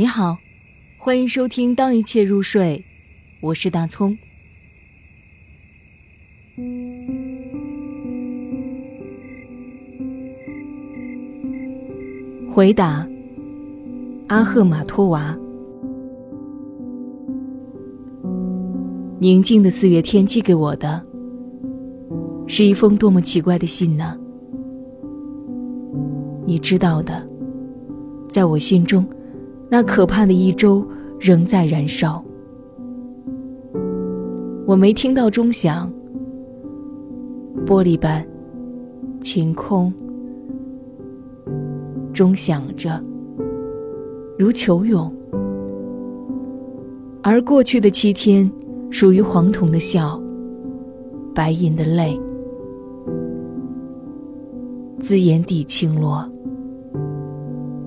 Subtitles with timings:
[0.00, 0.38] 你好，
[0.96, 2.82] 欢迎收听《当一切入睡》，
[3.42, 4.16] 我是大葱。
[12.48, 13.06] 回答：
[14.28, 15.38] 阿赫马托娃。
[19.18, 21.04] 宁静的四月天寄给我的，
[22.46, 24.18] 是一封多么奇怪的信呢？
[26.46, 27.22] 你知道的，
[28.30, 29.06] 在我心中，
[29.70, 30.84] 那可怕的一周
[31.20, 32.22] 仍在燃烧。
[34.66, 35.90] 我没听到钟响，
[37.64, 38.26] 玻璃般
[39.20, 39.92] 晴空，
[42.12, 43.00] 钟响着，
[44.36, 45.12] 如球涌。
[47.22, 48.50] 而过去的七天，
[48.90, 50.20] 属于黄铜的笑，
[51.34, 52.18] 白银的泪，
[54.98, 56.28] 自眼底倾落。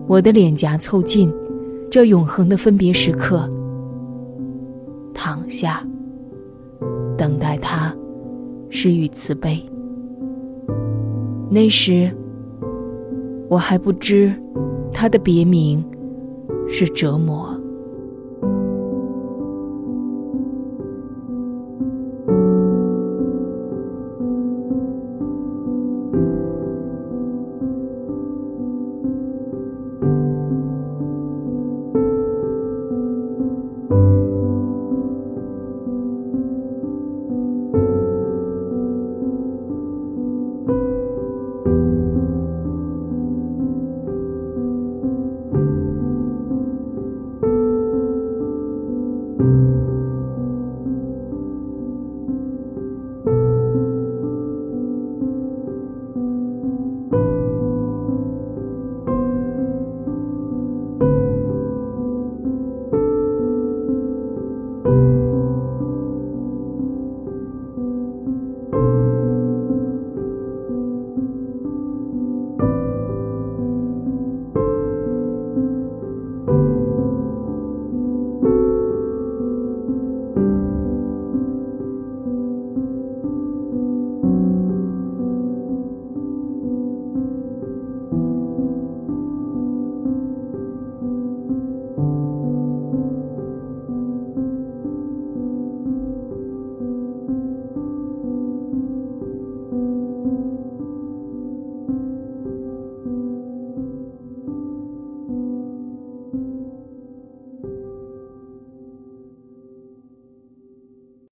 [0.07, 1.33] 我的脸颊凑近，
[1.93, 3.47] 这永恒的分别时刻。
[5.13, 5.85] 躺下，
[7.15, 7.95] 等待他
[8.67, 9.63] 施予慈悲。
[11.51, 12.09] 那时，
[13.47, 14.33] 我还不知
[14.91, 15.85] 他的别名
[16.67, 17.55] 是折磨。